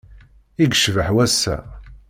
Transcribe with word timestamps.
I 0.61 0.63
yecbeḥ 0.65 1.07
wass-a! 1.15 1.55